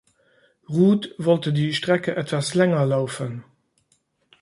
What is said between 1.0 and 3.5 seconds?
wollte die Strecke etwas länger laufen.